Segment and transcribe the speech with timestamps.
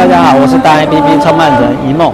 [0.00, 2.10] 大家好，我是大 APP 创办人一梦。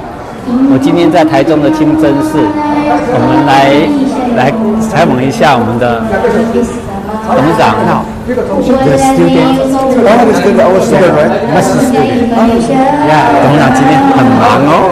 [0.75, 3.87] 我今天在台中的清真寺，我们来
[4.35, 4.51] 来
[4.83, 6.03] 采访一下我们的
[7.31, 7.79] 董事长。
[7.87, 9.71] 好，The student.
[10.03, 10.59] Oh, it's good.
[10.59, 11.31] Our student, right?
[11.47, 12.35] Nice student.
[13.07, 14.91] Yeah，董事长今天很忙哦。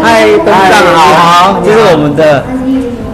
[0.00, 2.40] 嗨，董事长好，这是我们的。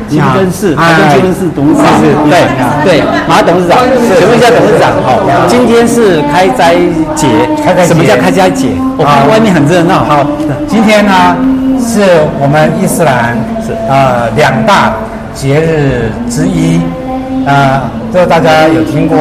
[0.08, 2.42] 清真寺，台中清真寺董事长，对
[2.84, 3.78] 对，马董事长，
[4.18, 6.74] 请问一下董事长，好，今天是开斋
[7.14, 7.26] 节，
[7.64, 8.68] 开斋，什么叫开斋节？
[8.96, 10.04] 我看外面很热闹。
[10.04, 10.24] 好，
[10.68, 11.36] 今天呢
[11.80, 12.02] 是
[12.40, 13.72] 我们伊斯兰是。
[13.88, 14.92] 呃两大
[15.34, 16.80] 节日之一，
[17.46, 17.82] 呃，
[18.12, 19.18] 这个大家有听过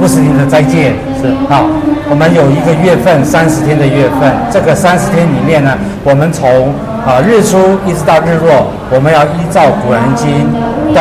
[0.00, 0.92] 穆斯林的斋戒？
[1.20, 1.28] 是。
[1.48, 1.64] 好，
[2.10, 5.72] 我们有一个月份三十天的月份，这个三十天里面呢，
[6.04, 6.72] 我们从
[7.08, 10.28] 啊，日出一直到日落，我们要依照《古兰经》
[10.94, 11.00] 到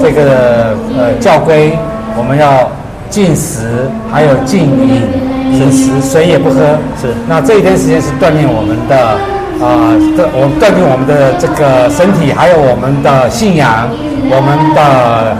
[0.00, 1.76] 这个呃教规，
[2.16, 2.70] 我们要
[3.10, 5.02] 禁食，还有禁饮，
[5.50, 6.60] 饮食水也不喝。
[7.02, 7.12] 是。
[7.26, 9.18] 那这一天时间是锻炼我们的
[9.58, 13.90] 啊，锻、呃、我们锻炼我们的这个身体，还有我们的信仰，
[14.30, 15.36] 我们的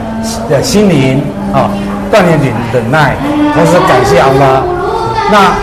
[0.50, 1.22] 的心灵
[1.54, 1.70] 啊，
[2.10, 3.14] 锻炼忍忍耐，
[3.54, 4.60] 同时感谢阿拉。
[5.30, 5.54] 那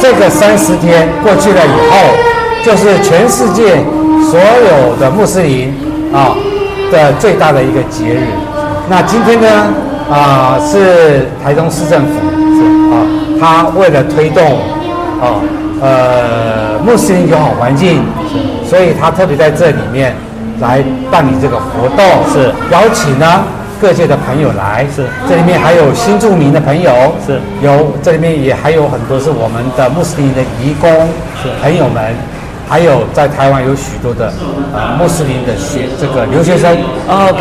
[0.00, 2.37] 这个三十天过去了以后。
[2.68, 3.76] 就是全世界
[4.30, 5.72] 所有的穆斯林
[6.12, 6.36] 啊
[6.92, 8.20] 的最大的一个节日。
[8.90, 9.48] 那今天呢
[10.10, 12.12] 啊是台中市政府
[12.58, 13.08] 是啊，
[13.40, 14.44] 他为了推动
[15.18, 15.40] 啊
[15.80, 18.02] 呃穆斯林友好环境，
[18.68, 20.14] 所以他特别在这里面
[20.60, 23.44] 来办理这个活动，是邀请呢
[23.80, 26.92] 各界的朋友来，是这里面还有新住民的朋友，
[27.26, 30.90] 是有这里面也还有很多是我们的穆斯林的移工
[31.42, 32.14] 是朋友们。
[32.68, 34.32] 还有在台湾有许多的
[34.74, 36.76] 呃穆斯林的学这个留学生。
[37.08, 37.32] 哦，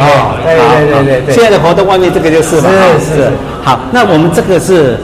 [0.43, 2.69] 对对对对对，现在的活动外面这个就是了，
[2.99, 3.31] 是是。
[3.61, 4.97] 好，那我们这个是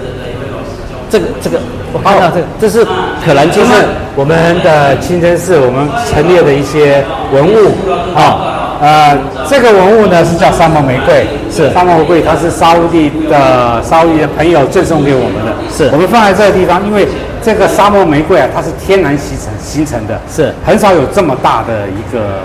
[1.10, 1.60] 这个这个
[1.92, 2.86] 我看到这个这是
[3.26, 3.72] 可兰经，是
[4.16, 7.72] 我们的清真寺我们陈列的一些文物。
[8.16, 8.53] 啊。
[8.84, 9.18] 呃，
[9.48, 11.72] 这个文物呢是叫沙漠玫瑰，是。
[11.72, 15.90] 沙漠玫瑰，它是沙乌地的沙乌地的朋友赠送给我们的，是。
[15.94, 17.08] 我们放在这个地方，因为
[17.42, 20.54] 这个沙漠玫瑰啊，它是天然形成形成的，是。
[20.66, 22.44] 很少有这么大的一个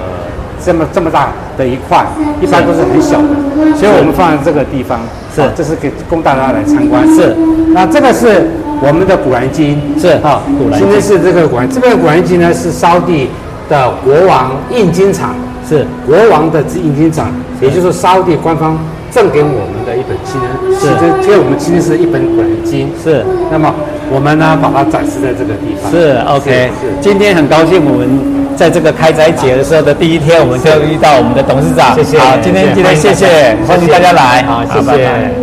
[0.65, 2.07] 这么这么大的一块，
[2.41, 3.35] 一般都是很小的，
[3.77, 5.01] 所以我们放在这个地方，
[5.35, 5.43] 是。
[5.57, 7.35] 这是给供大家来参观，是。
[7.75, 8.49] 那这个是
[8.81, 10.11] 我们的古兰经，是。
[10.23, 13.29] 啊，古兰经，今天是这个古兰，这个古兰经呢是沙乌地
[13.69, 15.35] 的国王印经厂。
[15.69, 17.31] 是国王的印经厂，
[17.61, 18.79] 也就是沙乌地官方
[19.11, 20.41] 赠给我们的一本清
[20.81, 22.91] 真，是给我们今天是一本古兰经。
[23.05, 23.75] 是，那么
[24.11, 25.91] 我们呢把它展示在这个地方。
[25.91, 26.71] 是，OK。
[26.81, 28.09] 是，今天很高兴我们
[28.57, 31.95] 在这个开斋节的时候的第一天，我们就遇到我们的董事长。
[31.95, 32.19] 谢谢。
[32.19, 34.43] 好，今天今天谢谢，欢迎大家来。
[34.45, 35.39] 好，谢谢。